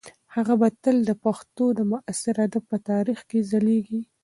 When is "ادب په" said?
2.45-2.77